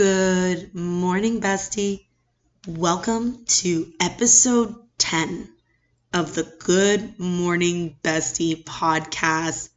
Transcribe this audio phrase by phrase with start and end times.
[0.00, 2.06] Good morning, bestie.
[2.66, 5.46] Welcome to episode 10
[6.14, 9.68] of the Good Morning Bestie podcast.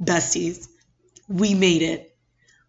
[0.00, 0.68] Besties,
[1.26, 2.16] we made it.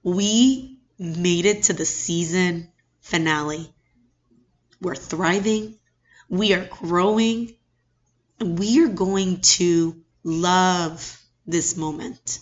[0.01, 2.69] We made it to the season
[3.01, 3.71] finale.
[4.81, 5.77] We're thriving,
[6.29, 7.55] we are growing,
[8.39, 12.39] and we are going to love this moment.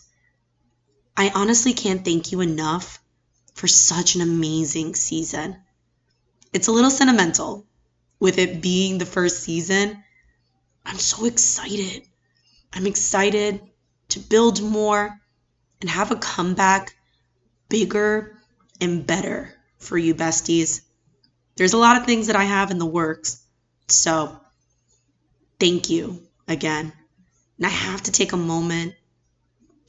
[1.17, 3.00] I honestly can't thank you enough
[3.53, 5.57] for such an amazing season.
[6.53, 7.65] It's a little sentimental
[8.19, 10.03] with it being the first season.
[10.85, 12.03] I'm so excited.
[12.73, 13.61] I'm excited
[14.09, 15.19] to build more
[15.81, 16.95] and have a comeback
[17.69, 18.37] bigger
[18.79, 20.81] and better for you, besties.
[21.55, 23.41] There's a lot of things that I have in the works.
[23.87, 24.39] So,
[25.59, 26.93] thank you again.
[27.57, 28.95] And I have to take a moment.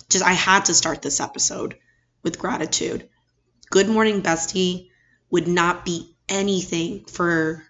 [0.09, 1.77] Just, I had to start this episode
[2.23, 3.09] with gratitude.
[3.73, 4.91] Good Morning Bestie
[5.31, 7.65] would not be anything for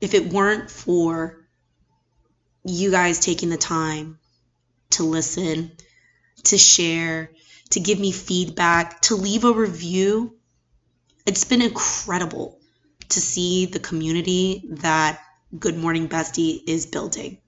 [0.00, 1.46] if it weren't for
[2.64, 4.18] you guys taking the time
[4.90, 5.70] to listen,
[6.42, 7.30] to share,
[7.70, 10.34] to give me feedback, to leave a review.
[11.26, 12.58] It's been incredible
[13.10, 15.20] to see the community that
[15.56, 17.38] Good Morning Bestie is building.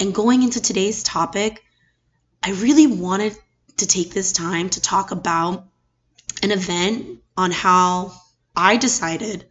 [0.00, 1.62] And going into today's topic,
[2.42, 3.36] I really wanted
[3.76, 5.68] to take this time to talk about
[6.42, 8.12] an event on how
[8.54, 9.44] I decided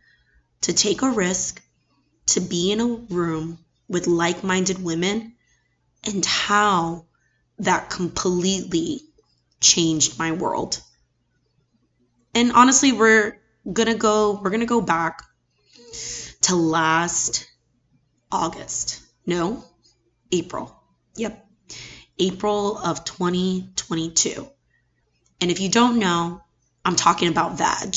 [0.61, 1.61] to take a risk
[2.27, 5.33] to be in a room with like minded women
[6.05, 7.05] and how
[7.59, 9.01] that completely
[9.59, 10.81] changed my world.
[12.33, 13.39] And honestly, we're
[13.71, 15.23] gonna go, we're gonna go back
[16.41, 17.47] to last
[18.31, 19.01] August.
[19.25, 19.63] No,
[20.31, 20.75] April.
[21.15, 21.45] Yep.
[22.17, 24.47] April of 2022.
[25.41, 26.41] And if you don't know,
[26.83, 27.95] I'm talking about VAG.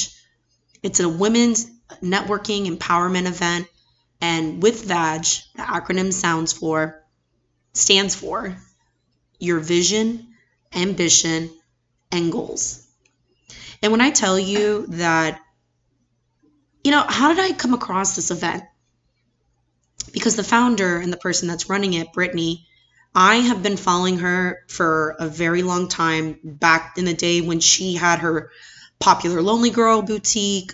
[0.83, 1.71] It's a women's
[2.03, 3.67] networking empowerment event.
[4.21, 7.03] And with VAG, the acronym sounds for,
[7.73, 8.57] stands for
[9.39, 10.35] your vision,
[10.75, 11.51] ambition,
[12.11, 12.87] and goals.
[13.83, 15.41] And when I tell you that,
[16.83, 18.65] you know, how did I come across this event?
[20.13, 22.65] Because the founder and the person that's running it, Brittani,
[23.15, 27.61] I have been following her for a very long time back in the day when
[27.61, 28.51] she had her
[28.99, 30.73] popular Lonely Girl boutique.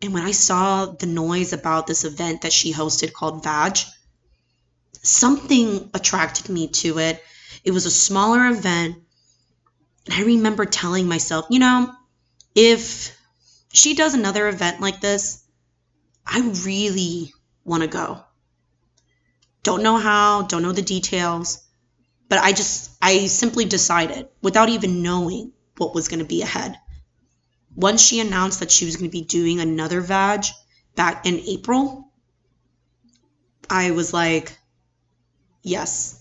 [0.00, 3.78] And when I saw the noise about this event that she hosted called Vag,
[5.02, 7.22] something attracted me to it.
[7.64, 8.96] It was a smaller event.
[10.06, 11.92] And I remember telling myself, you know,
[12.54, 13.16] if
[13.72, 15.42] she does another event like this,
[16.26, 17.32] I really
[17.64, 18.22] want to go.
[19.62, 21.62] Don't know how, don't know the details,
[22.28, 26.78] but I just, I simply decided without even knowing what was going to be ahead
[27.74, 30.44] once she announced that she was going to be doing another vag
[30.94, 32.10] back in April,
[33.70, 34.56] I was like,
[35.62, 36.20] yes.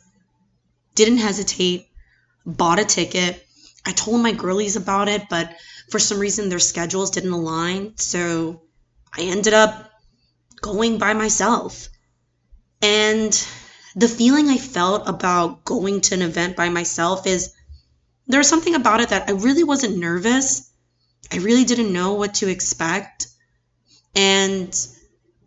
[0.96, 1.88] Didn't hesitate,
[2.46, 3.46] bought a ticket.
[3.86, 5.56] I told my girlies about it, but
[5.90, 7.98] for some reason their schedules didn't align.
[7.98, 8.62] So
[9.16, 9.92] I ended up
[10.62, 11.88] going by myself.
[12.82, 13.32] And
[13.96, 17.54] the feeling I felt about going to an event by myself is
[18.28, 20.67] there was something about it that I really wasn't nervous
[21.32, 23.28] I really didn't know what to expect.
[24.16, 24.74] And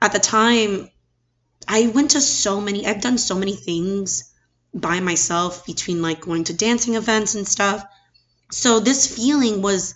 [0.03, 0.91] at the time,
[1.67, 4.33] I went to so many, I've done so many things
[4.75, 7.85] by myself between like going to dancing events and stuff.
[8.51, 9.95] So this feeling was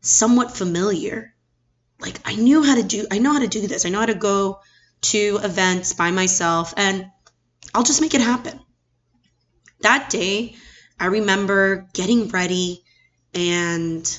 [0.00, 1.34] somewhat familiar.
[2.00, 3.84] Like I knew how to do, I know how to do this.
[3.84, 4.60] I know how to go
[5.02, 7.06] to events by myself and
[7.74, 8.60] I'll just make it happen.
[9.80, 10.56] That day,
[10.98, 12.82] I remember getting ready
[13.34, 14.18] and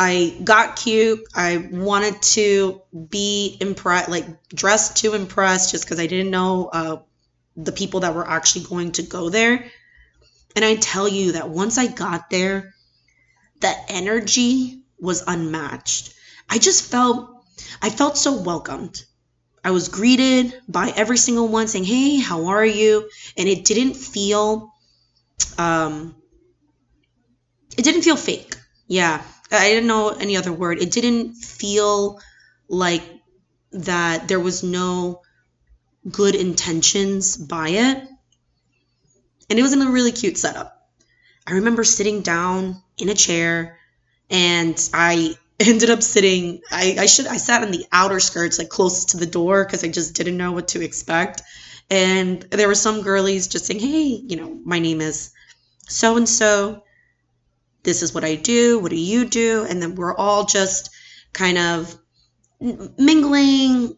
[0.00, 1.26] I got cute.
[1.34, 6.96] I wanted to be impressed, like dressed to impress, just because I didn't know uh,
[7.56, 9.68] the people that were actually going to go there.
[10.54, 12.74] And I tell you that once I got there,
[13.58, 16.14] the energy was unmatched.
[16.48, 17.44] I just felt,
[17.82, 19.02] I felt so welcomed.
[19.64, 23.94] I was greeted by every single one saying, "Hey, how are you?" And it didn't
[23.94, 24.72] feel,
[25.58, 26.14] um,
[27.76, 28.54] it didn't feel fake.
[28.86, 30.80] Yeah, I didn't know any other word.
[30.80, 32.20] It didn't feel
[32.68, 33.02] like
[33.72, 35.22] that there was no
[36.10, 38.08] good intentions by it.
[39.50, 40.74] And it was in a really cute setup.
[41.46, 43.78] I remember sitting down in a chair
[44.30, 48.68] and I ended up sitting I, I should I sat in the outer skirts like
[48.68, 51.42] closest to the door because I just didn't know what to expect.
[51.90, 55.32] And there were some girlies just saying, Hey, you know, my name is
[55.88, 56.82] so and so
[57.88, 59.64] this is what I do, what do you do?
[59.66, 60.90] And then we're all just
[61.32, 61.98] kind of
[62.60, 63.96] mingling,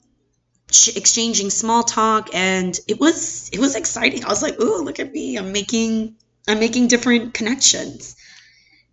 [0.95, 4.25] exchanging small talk, and it was it was exciting.
[4.25, 5.37] I was like, "Ooh, look at me!
[5.37, 6.15] I'm making
[6.47, 8.15] I'm making different connections."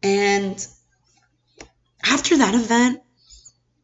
[0.02, 0.68] And
[2.04, 3.02] after that event,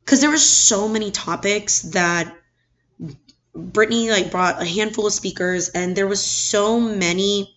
[0.04, 2.36] because there were so many topics that
[3.56, 7.53] Brittani like brought a handful of speakers, and there was so many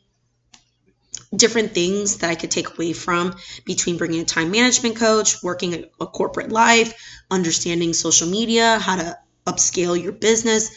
[1.37, 5.75] different things that I could take away from between bringing a time management coach, working
[5.75, 10.71] a, a corporate life, understanding social media, how to upscale your business.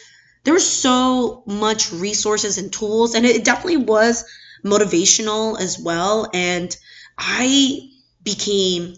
[0.44, 4.24] There was so much resources and tools, and it definitely was
[4.64, 6.28] motivational as well.
[6.32, 6.74] And
[7.18, 7.90] I
[8.22, 8.96] became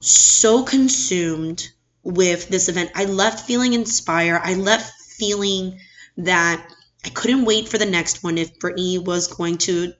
[0.00, 1.68] so consumed
[2.02, 2.92] with this event.
[2.94, 4.40] I left feeling inspired.
[4.44, 5.80] I left feeling
[6.18, 6.64] that
[7.04, 9.92] I couldn't wait for the next one if Brittani was going to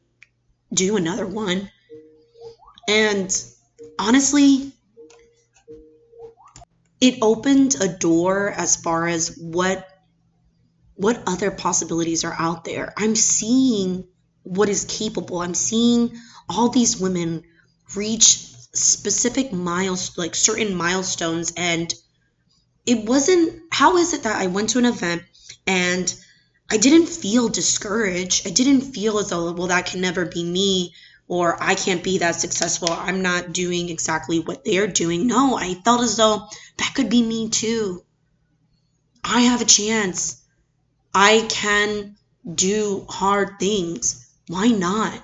[0.73, 1.71] do another one.
[2.89, 3.45] And
[3.99, 4.73] honestly,
[7.01, 9.87] it opened a door as far as what
[10.95, 12.93] what other possibilities are out there.
[12.97, 14.09] I'm seeing
[14.43, 15.41] what is capable.
[15.41, 16.19] I'm seeing
[16.49, 17.45] all these women
[17.95, 21.93] reach specific miles like certain milestones and
[22.85, 25.23] it wasn't how is it that I went to an event
[25.67, 26.13] and
[26.71, 28.47] I didn't feel discouraged.
[28.47, 30.95] I didn't feel as though, well, that can never be me
[31.27, 32.89] or I can't be that successful.
[32.91, 35.27] I'm not doing exactly what they're doing.
[35.27, 38.05] No, I felt as though that could be me too.
[39.25, 40.43] I have a chance.
[41.15, 42.17] I can
[42.55, 44.27] do hard things.
[44.47, 45.23] Why not?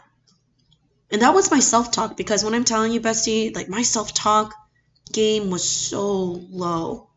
[1.11, 4.13] And that was my self talk because when I'm telling you, bestie, like my self
[4.13, 4.55] talk
[5.13, 7.09] game was so low.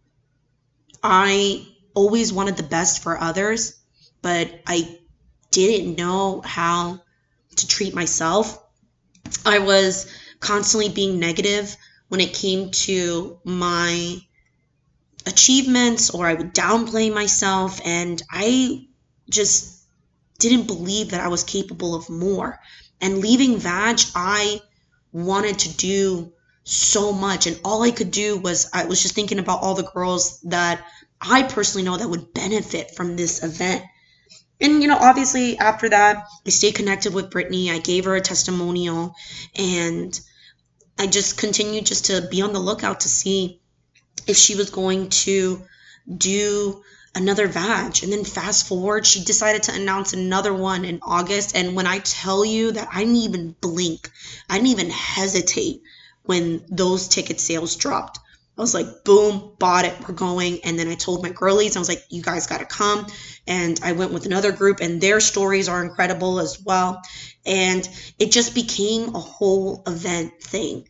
[1.01, 3.73] I always wanted the best for others
[4.27, 4.99] but I
[5.51, 6.99] didn't know how
[7.55, 8.61] to treat myself.
[9.45, 10.05] I was
[10.41, 11.73] constantly being negative
[12.09, 14.17] when it came to my
[15.25, 18.87] achievements or I would downplay myself and I
[19.29, 19.87] just
[20.39, 22.59] didn't believe that I was capable of more.
[22.99, 24.61] And leaving Vag, I
[25.13, 26.33] wanted to do
[26.65, 29.89] so much and all I could do was I was just thinking about all the
[29.95, 30.85] girls that
[31.21, 33.85] I personally know that would benefit from this event
[34.59, 37.69] and you know obviously after that i stayed connected with brittani.
[37.69, 39.15] I gave her a testimonial.
[39.55, 40.19] And
[40.97, 43.59] i just continued just to be on the lookout to see
[44.25, 45.61] if she was going to
[46.15, 46.83] do
[47.15, 48.03] another vag.
[48.03, 51.55] And then fast forward she decided to announce another one in august.
[51.55, 54.09] And when i tell you that i didn't even blink
[54.49, 55.81] i didn't even hesitate
[56.23, 58.19] when those ticket sales dropped
[58.57, 60.61] I was like, boom, bought it, we're going.
[60.63, 63.05] And then I told my girlies, I was like, you guys got to come.
[63.45, 67.01] And I went with another group, and their stories are incredible as well.
[67.45, 67.87] And
[68.17, 70.87] it just became a whole event thing.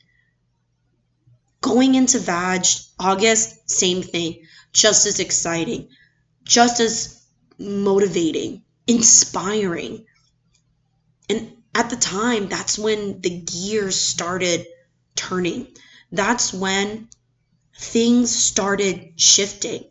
[1.59, 2.65] Going into VAG,
[2.97, 5.89] August, same thing, just as exciting,
[6.45, 7.25] just as
[7.57, 10.05] motivating, inspiring.
[11.29, 14.65] And at the time, that's when the gears started
[15.15, 15.67] turning.
[16.11, 17.09] That's when
[17.77, 19.85] things started shifting.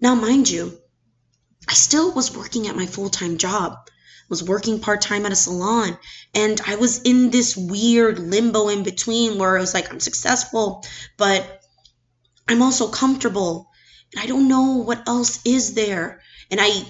[0.00, 0.78] Now, mind you,
[1.68, 3.76] I still was working at my full time job,
[4.28, 5.98] was working part time at a salon,
[6.34, 10.84] and I was in this weird limbo in between where I was like, I'm successful,
[11.16, 11.62] but
[12.48, 13.70] I'm also comfortable,
[14.12, 16.20] and I don't know what else is there.
[16.50, 16.82] And I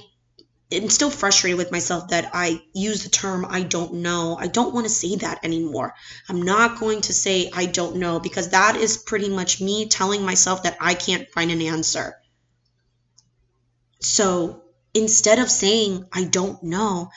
[0.73, 4.37] am still frustrated with myself that I use the term I don't know.
[4.39, 5.95] I don't want to say that anymore.
[6.29, 10.25] I'm not going to say I don't know because that is pretty much me telling
[10.25, 12.15] myself that I can't find an answer.
[14.01, 14.63] So
[14.95, 17.11] instead of saying I don't know,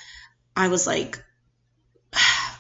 [0.56, 1.24] I was like,
[2.14, 2.58] I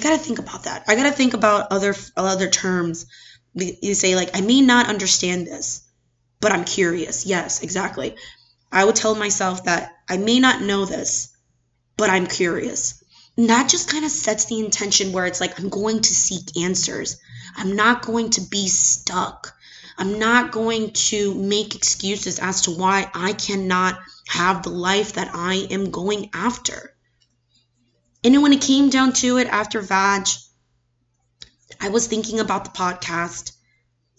[0.00, 0.84] gotta think about that.
[0.88, 3.06] I gotta think about other other terms.
[3.54, 5.82] You say like I may not understand this,
[6.40, 7.24] but I'm curious.
[7.24, 8.16] Yes, exactly.
[8.70, 11.28] I would tell myself that I may not know this,
[11.96, 13.02] but I'm curious.
[13.36, 16.56] And that just kind of sets the intention where it's like, I'm going to seek
[16.56, 17.18] answers.
[17.56, 19.54] I'm not going to be stuck.
[19.98, 25.30] I'm not going to make excuses as to why I cannot have the life that
[25.32, 26.92] I am going after.
[28.24, 30.28] And when it came down to it after VAG,
[31.80, 33.52] I was thinking about the podcast.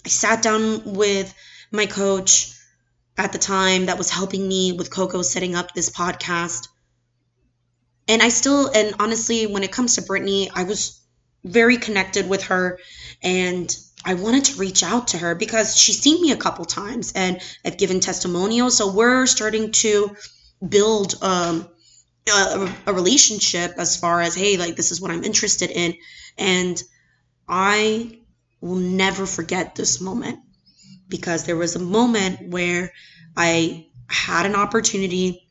[0.06, 1.34] I sat down with
[1.72, 2.57] my coach
[3.17, 6.67] at the time that was helping me with Coco setting up this podcast.
[8.07, 11.01] And I still, and honestly, when it comes to Brittani, I was
[11.43, 12.79] very connected with her
[13.24, 17.13] and I wanted to reach out to her because she's seen me a couple times
[17.13, 18.77] and I've given testimonials.
[18.77, 20.15] So we're starting to
[20.67, 21.67] build um,
[22.29, 25.95] a, a relationship as far as, hey, like, this is what I'm interested in.
[26.38, 26.81] And
[27.47, 28.19] I
[28.62, 30.39] will never forget this moment
[31.08, 32.92] because there was a moment where
[33.36, 35.48] I had an opportunity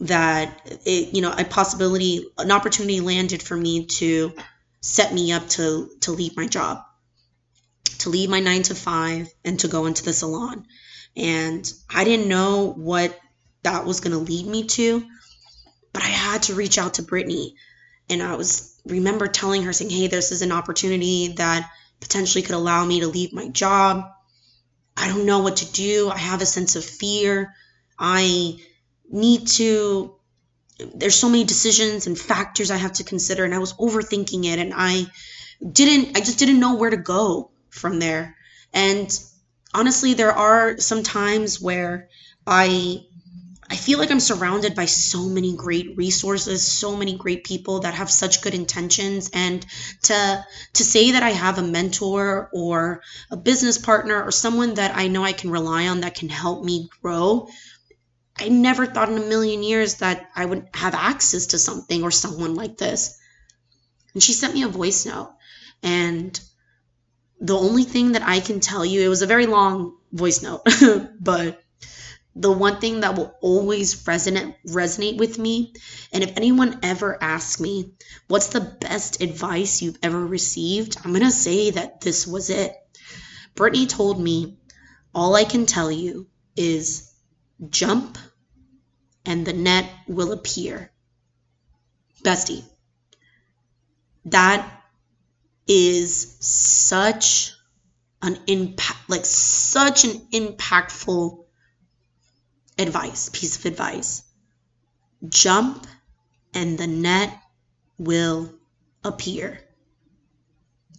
[0.00, 4.32] that it, you know, a possibility, an opportunity landed for me to
[4.80, 6.84] set me up to to leave my job,
[7.98, 10.66] to leave my nine to five, and to go into the salon.
[11.16, 13.18] And I didn't know what
[13.62, 15.04] that was going to lead me to,
[15.92, 17.54] but I had to reach out to Brittani,
[18.08, 21.68] and I was remember telling her saying, "Hey, this is an opportunity that
[22.00, 24.04] potentially could allow me to leave my job."
[24.98, 26.10] I don't know what to do.
[26.10, 27.54] I have a sense of fear.
[27.98, 28.58] I
[29.10, 30.14] need to
[30.94, 34.58] there's so many decisions and factors I have to consider and I was overthinking it
[34.58, 35.06] and I
[35.72, 38.36] didn't I just didn't know where to go from there.
[38.72, 39.08] And
[39.74, 42.08] honestly, there are some times where
[42.46, 43.04] I
[43.70, 47.94] I feel like I'm surrounded by so many great resources, so many great people that
[47.94, 49.64] have such good intentions and
[50.04, 54.96] to to say that I have a mentor or a business partner or someone that
[54.96, 57.48] I know I can rely on that can help me grow.
[58.38, 62.10] I never thought in a million years that I would have access to something or
[62.10, 63.18] someone like this.
[64.14, 65.34] And she sent me a voice note
[65.82, 66.38] and
[67.40, 70.62] the only thing that I can tell you, it was a very long voice note,
[71.20, 71.62] but
[72.40, 75.74] the one thing that will always resonate resonate with me.
[76.12, 77.94] And if anyone ever asks me
[78.28, 80.96] what's the best advice you've ever received?
[80.98, 82.74] I'm going to say that this was it.
[83.56, 84.58] Brittani told me
[85.14, 87.12] all i can tell you is
[87.68, 88.18] jump
[89.26, 90.92] and the net will appear.
[92.22, 92.64] Bestie
[94.30, 94.82] that
[95.66, 97.52] is such
[98.22, 101.44] an impact like such an impactful
[102.78, 104.22] advice, piece of advice.
[105.28, 105.86] Jump
[106.54, 107.36] and the net
[107.98, 108.52] will
[109.04, 109.60] appear.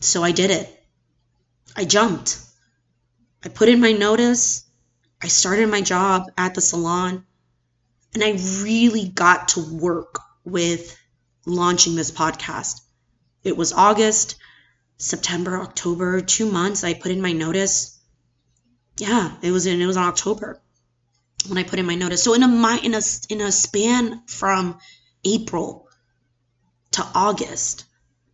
[0.02, 0.84] So I did it.
[1.76, 2.40] I jumped.
[3.44, 4.66] I put in my notice.
[5.22, 7.26] I started my job at the salon.
[8.14, 8.32] And I
[8.64, 10.98] really got to work with
[11.46, 12.82] launching this podcast.
[13.44, 14.36] It was August,
[14.98, 16.84] September, October, two months.
[16.84, 17.98] I put in my notice.
[18.98, 20.62] Yeah, it was in it was in October
[21.48, 22.24] when I put in my notice.
[22.24, 24.80] So in a in a in a span from
[25.24, 25.88] April
[26.92, 27.86] to August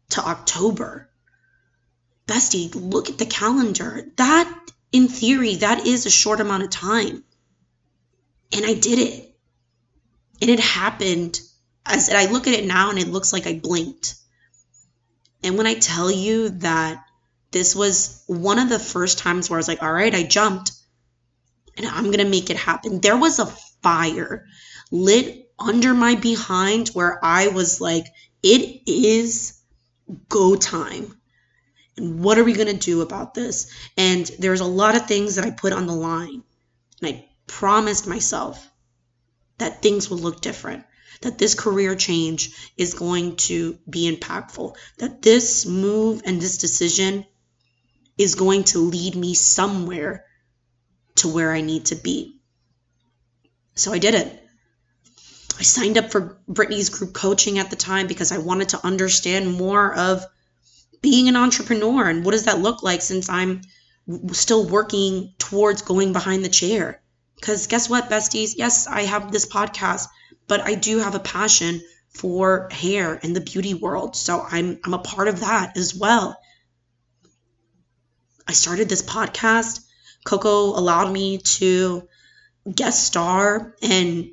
[0.10, 1.10] to October,
[2.28, 4.08] bestie, look at the calendar.
[4.18, 4.52] That
[4.92, 7.24] in theory, that is a short amount of time.
[8.54, 9.36] And I did it.
[10.42, 11.40] And it happened
[11.86, 14.16] as I look at it now and it looks like I blinked.
[15.44, 17.06] And when I tell you that
[17.52, 20.72] this was one of the first times where I was like, all right, I jumped
[21.78, 23.02] and I'm going to make it happen.
[23.02, 24.46] There was a fire
[24.92, 28.06] lit under my behind where I was like,
[28.44, 29.60] it is
[30.30, 31.18] go time.
[31.98, 33.72] And what are we going to do about this?
[33.98, 36.44] And there's a lot of things that I put on the line.
[37.02, 38.70] And I promised myself
[39.58, 40.84] that things will look different,
[41.22, 47.26] that this career change is going to be impactful, that this move and this decision
[48.18, 50.26] is going to lead me somewhere
[51.16, 52.40] to where I need to be.
[53.76, 54.42] So I did it.
[55.58, 59.52] I signed up for Brittani's group coaching at the time because I wanted to understand
[59.54, 60.26] more of
[61.02, 63.62] being an entrepreneur and what does that look like since I'm
[64.32, 67.02] still working towards going behind the chair.
[67.36, 68.54] Because guess what, besties?
[68.56, 70.08] Yes, I have this podcast,
[70.48, 74.16] but I do have a passion for hair and the beauty world.
[74.16, 76.38] So I'm I'm a part of that as well.
[78.48, 79.85] I started this podcast
[80.26, 82.10] Coco allowed me to
[82.70, 84.32] guest star and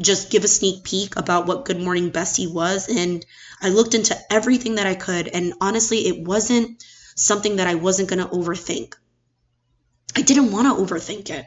[0.00, 2.88] just give a sneak peek about what Good Morning Bestie was.
[2.88, 3.26] And
[3.60, 5.28] I looked into everything that I could.
[5.28, 6.84] And honestly, it wasn't
[7.16, 8.94] something that I wasn't going to overthink.
[10.16, 11.44] I didn't want to overthink it.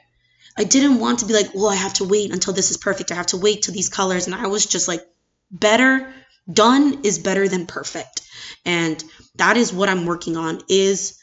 [0.57, 3.11] I didn't want to be like, well, I have to wait until this is perfect.
[3.11, 4.27] I have to wait till these colors.
[4.27, 5.01] And I was just like,
[5.49, 6.13] better
[6.51, 8.21] done is better than perfect.
[8.65, 9.01] And
[9.35, 11.17] that is what I'm working on is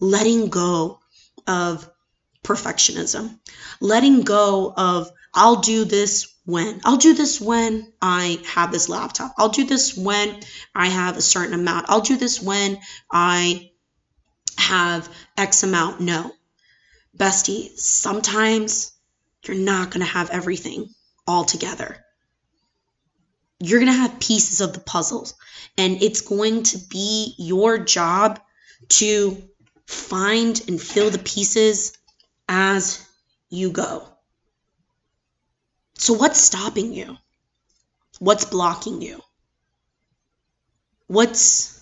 [0.00, 1.00] letting go
[1.46, 1.88] of
[2.44, 3.38] perfectionism,
[3.80, 6.80] letting go of, I'll do this when.
[6.84, 9.34] I'll do this when I have this laptop.
[9.36, 10.40] I'll do this when
[10.74, 11.86] I have a certain amount.
[11.88, 12.78] I'll do this when
[13.10, 13.72] I
[14.58, 16.00] have X amount.
[16.00, 16.30] No.
[17.16, 18.92] Bestie, sometimes
[19.44, 20.88] you're not going to have everything
[21.26, 22.04] all together.
[23.60, 25.34] You're going to have pieces of the puzzles,
[25.78, 28.40] and it's going to be your job
[28.88, 29.42] to
[29.86, 31.96] find and fill the pieces
[32.48, 33.06] as
[33.50, 34.06] you go.
[35.96, 37.16] So, what's stopping you?
[38.18, 39.22] What's blocking you?
[41.06, 41.74] What's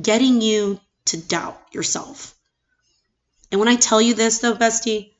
[0.00, 2.34] getting you to doubt yourself.
[3.50, 5.12] And when I tell you this, though, bestie,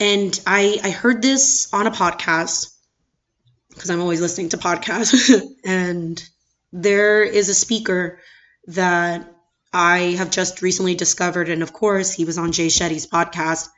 [0.00, 2.72] and I, I heard this on a podcast
[3.68, 6.22] because I'm always listening to podcasts, and
[6.72, 8.20] there is a speaker
[8.68, 9.33] that
[9.74, 13.68] I have just recently discovered, and of course, he was on Jay Shetty's podcast.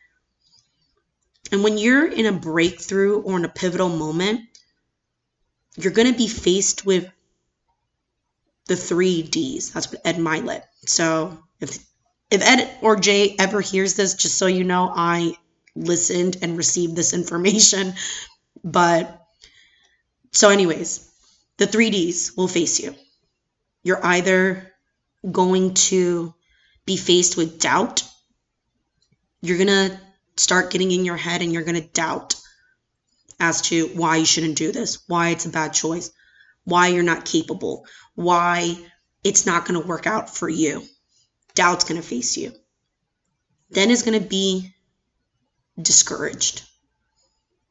[1.51, 4.43] And when you're in a breakthrough or in a pivotal moment,
[5.77, 7.11] you're going to be faced with
[8.67, 9.73] the three D's.
[9.73, 10.65] That's what Ed Mylett.
[10.87, 11.79] So if
[12.31, 15.35] if Ed or Jay ever hears this, just so you know, I
[15.75, 17.95] listened and received this information.
[18.63, 19.23] But
[20.33, 21.09] so, anyways,
[21.57, 22.95] the three D's will face you.
[23.83, 24.73] You're either
[25.31, 26.35] going to
[26.85, 28.03] be faced with doubt,
[29.41, 29.99] you're going to
[30.37, 32.37] start getting in your head and you're going to doubt
[33.39, 36.11] as to why you shouldn't do this, why it's a bad choice,
[36.65, 38.77] why you're not capable, why
[39.25, 40.83] it's not going to work out for you.
[41.55, 42.53] Doubt's going to face you.
[43.71, 44.73] Then is going to be
[45.81, 46.63] discouraged.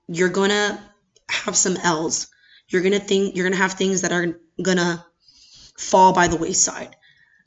[0.07, 0.79] You're going to
[1.29, 2.27] have some L's.
[2.67, 5.03] You're going to think you're going to have things that are going to
[5.77, 6.95] fall by the wayside.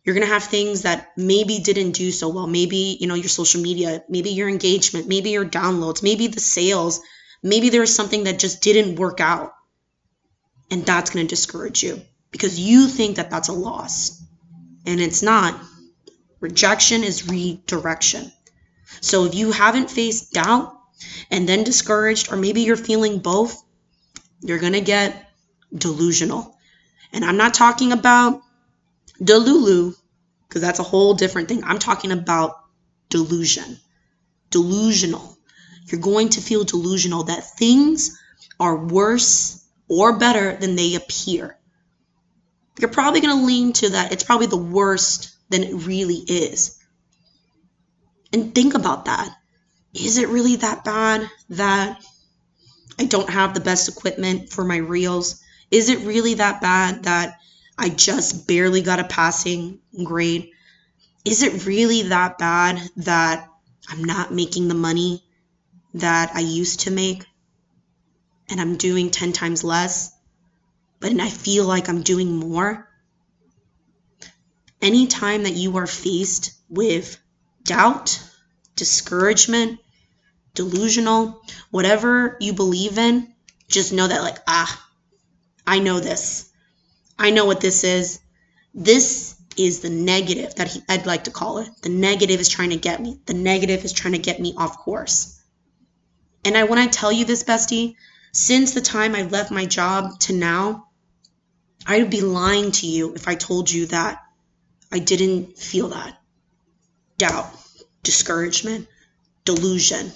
[0.05, 2.47] You're going to have things that maybe didn't do so well.
[2.47, 7.01] Maybe, you know, your social media, maybe your engagement, maybe your downloads, maybe the sales,
[7.43, 9.53] maybe there was something that just didn't work out.
[10.71, 14.23] And that's going to discourage you because you think that that's a loss.
[14.87, 15.61] And it's not.
[16.41, 18.33] Rejection is redirection.
[19.01, 20.75] So if you haven't faced doubt
[21.31, 23.63] and then discouraged, or maybe you're feeling both,
[24.41, 25.31] you're going to get
[25.75, 26.57] delusional.
[27.13, 28.43] And I'm not talking about
[29.21, 29.95] delulu,
[30.49, 31.65] because that's a whole different thing.
[31.65, 32.57] I'm talking about
[33.09, 33.79] delusion.
[34.51, 35.37] Delusional.
[35.87, 38.19] You're going to feel delusional that things
[38.61, 41.57] are worse or better than they appear.
[42.79, 44.13] You're probably going to lean to that.
[44.13, 46.79] It's probably the worst than it really is.
[48.33, 49.35] And think about that.
[49.95, 52.01] Is it really that bad that
[52.99, 55.43] I don't have the best equipment for my reels?
[55.71, 57.39] Is it really that bad that
[57.79, 60.51] I just barely got a passing grade?
[61.25, 63.49] Is it really that bad that
[63.89, 65.23] I'm not making the money
[65.95, 67.25] that I used to make
[68.49, 70.13] and I'm doing 10 times less,
[70.99, 72.89] but I feel like I'm doing more?
[74.83, 77.19] Anytime that you are faced with
[77.63, 78.21] doubt,
[78.75, 79.79] discouragement,
[80.55, 83.33] delusional, whatever you believe in,
[83.69, 84.89] just know that, like, ah,
[85.67, 86.48] I know this.
[87.19, 88.21] I know what this is.
[88.75, 91.69] This is the negative that he, I'd like to call it.
[91.83, 93.19] The negative is trying to get me.
[93.27, 95.43] The negative is trying to get me off course.
[96.45, 97.97] And I when I tell you this, bestie,
[98.33, 100.89] since the time I left my job to now,
[101.87, 104.23] I would be lying to you if I told you that
[104.93, 106.17] I didn't feel that.
[107.17, 107.51] Doubt,
[108.03, 108.87] discouragement,
[109.45, 110.13] delusion.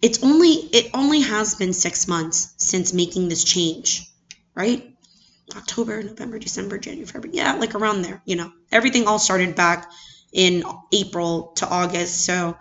[0.00, 4.10] It's only it only has been 6 months since making this change,
[4.54, 4.91] right?
[5.56, 7.36] October, November, December, January, February.
[7.36, 8.52] Yeah, like around there, you know.
[8.70, 9.90] Everything all started back
[10.32, 12.56] in April to August, so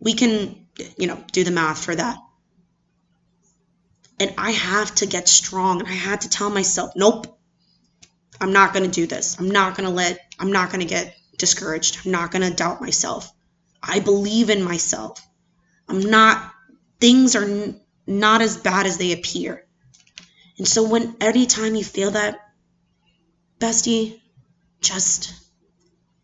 [0.00, 2.18] we can, you know, do the math for that.
[4.20, 7.38] And I have to get strong and I had to tell myself, nope.
[8.40, 9.38] I'm not going to do this.
[9.38, 11.98] I'm not going to let I'm not going to get discouraged.
[12.04, 13.30] I'm not going to doubt myself.
[13.82, 15.20] I believe in myself.
[15.88, 16.52] I'm not,
[17.00, 19.66] things are n- not as bad as they appear.
[20.58, 22.40] And so, when anytime you feel that,
[23.58, 24.20] bestie,
[24.80, 25.32] just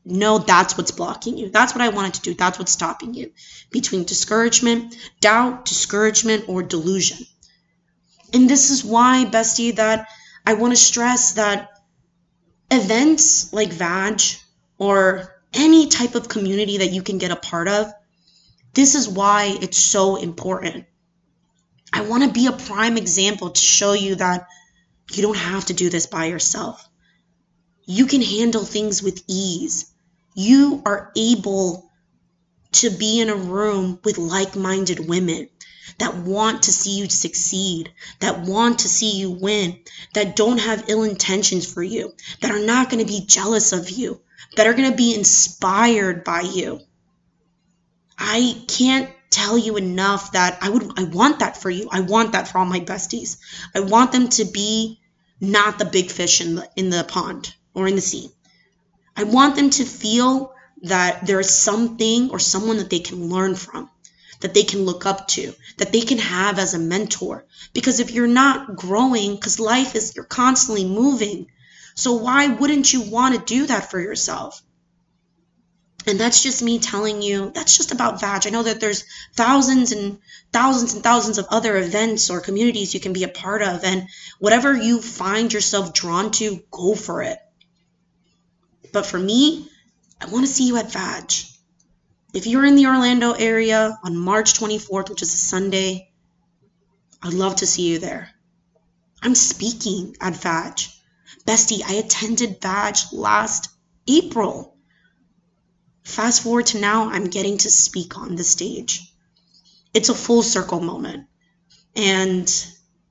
[0.05, 1.51] know that's what's blocking you.
[1.51, 2.35] That's what I wanted to do.
[2.35, 3.33] That's what's stopping you
[3.71, 7.27] between discouragement, doubt, discouragement, or delusion.
[8.33, 10.09] And this is why, bestie, that
[10.47, 11.71] I want to stress that
[12.71, 14.23] events like VAG
[14.79, 17.93] or any type of community that you can get a part of,
[18.73, 20.87] this is why it's so important.
[21.93, 24.47] I want to be a prime example to show you that
[25.13, 26.87] you don't have to do this by yourself.
[27.85, 29.93] You can handle things with ease.
[30.35, 31.91] You are able
[32.73, 35.49] to be in a room with like minded women
[35.99, 39.81] that want to see you succeed, that want to see you win,
[40.15, 43.91] that don't have ill intentions for you, that are not going to be jealous of
[43.91, 44.21] you,
[44.57, 46.81] that are going to be inspired by you.
[48.17, 51.89] I can't tell you enough that I would I want that for you.
[51.91, 53.39] I want that for all my besties.
[53.75, 55.01] I want them to be
[55.41, 58.31] not the big fish in the in the pond or in the sea.
[59.17, 63.55] I want them to feel that there is something or someone that they can learn
[63.55, 63.91] from,
[64.41, 67.45] that they can look up to, that they can have as a mentor.
[67.73, 71.47] Because if you're not growing, because life is you're constantly moving,
[71.95, 74.63] So why wouldn't you want to do that for yourself?
[76.07, 78.47] And that's just me telling you, that's just about VAG.
[78.47, 80.19] I know that there's thousands and
[80.53, 83.85] thousands and thousands of other events or communities you can be a part of.
[83.85, 84.09] And
[84.39, 87.39] whatever you find yourself drawn to, go for it.
[88.93, 89.69] But for me,
[90.21, 91.33] I want to see you at VAG.
[92.33, 96.13] If you're in the Orlando area on March 24th, which is a Sunday,
[97.23, 98.31] I'd love to see you there.
[99.23, 100.81] I'm speaking at VAG.
[101.45, 103.69] Bestie, I attended VAG last
[104.07, 104.77] April.
[106.03, 109.13] Fast forward to now, I'm getting to speak on the stage.
[109.95, 111.27] It's a full circle moment.
[111.97, 112.67] And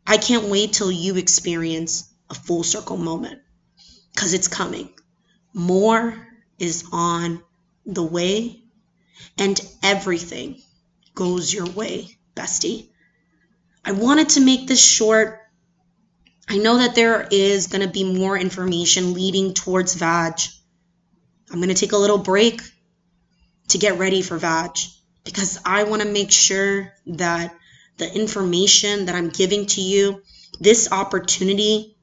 [0.06, 3.42] I can't wait till you experience a full circle moment
[4.14, 4.90] because it's coming.
[5.54, 6.16] More
[6.58, 7.42] is on
[7.86, 8.64] the way,
[9.38, 10.62] and everything
[11.16, 12.90] goes your way, bestie.
[13.84, 15.40] I wanted to make this short.
[16.48, 20.40] I know that there is going to be more information leading towards VAG.
[21.52, 22.62] I'm going to take a little break
[23.70, 24.78] to get ready for VAG
[25.24, 27.56] because I want to make sure that
[27.98, 30.22] the information that I'm giving to you,
[30.60, 31.96] this opportunity,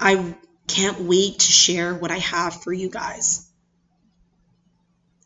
[0.00, 0.34] I
[0.66, 3.48] can't wait to share what I have for you guys.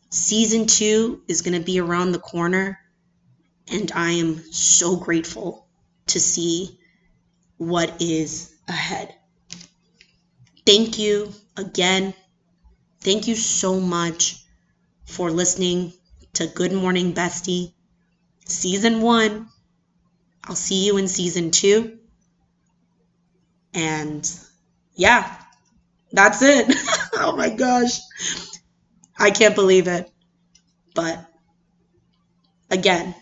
[0.09, 2.77] Season two is going to be around the corner,
[3.71, 5.67] and I am so grateful
[6.07, 6.77] to see
[7.57, 9.15] what is ahead.
[10.65, 12.13] Thank you again.
[12.99, 14.40] Thank you so much
[15.11, 15.91] for listening
[16.31, 17.73] to Good Morning Bestie
[18.45, 19.49] season one.
[20.45, 21.99] I'll see you in season two.
[23.73, 24.29] And
[24.95, 25.35] yeah,
[26.13, 26.73] that's it.
[27.15, 27.99] oh my gosh.
[29.19, 30.09] I can't believe it.
[30.95, 31.25] But
[32.69, 33.13] again,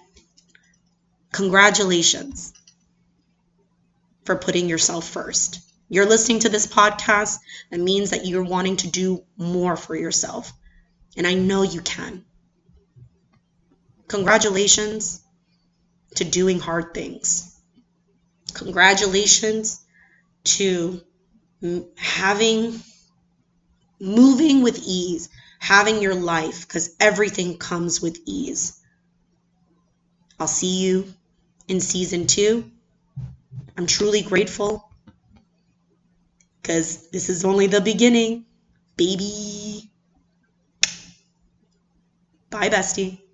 [1.32, 2.54] congratulations
[4.26, 5.60] for putting yourself first.
[5.90, 7.40] You're listening to this podcast,
[7.72, 10.54] that means that you're wanting to do more for yourself.
[11.20, 12.24] And I know you can.
[14.08, 15.22] Congratulations
[16.16, 17.60] to doing hard things.
[18.54, 19.86] Congratulations
[20.46, 21.02] to
[21.98, 22.80] having,
[24.00, 25.28] moving with ease,
[25.60, 28.80] having your life, because everything comes with ease.
[30.40, 31.14] I'll see you
[31.68, 32.72] in season two.
[33.78, 34.90] I'm truly grateful
[36.62, 38.46] because this is only the beginning,
[38.96, 39.92] baby.
[42.52, 43.29] Bye, bestie.